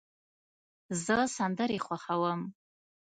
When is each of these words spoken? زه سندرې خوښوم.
زه 1.03 1.17
سندرې 1.37 1.77
خوښوم. 1.85 2.41